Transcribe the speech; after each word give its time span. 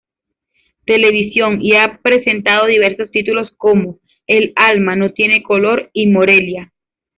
Televisión, 0.87 1.59
y 1.61 1.75
ha 1.75 1.99
presentado 2.01 2.65
diversos 2.65 3.11
títulos 3.11 3.49
como: 3.55 3.99
El 4.25 4.51
alma 4.55 4.95
no 4.95 5.13
tiene 5.13 5.43
color 5.43 5.91
y 5.93 6.07
Morelia. 6.07 6.73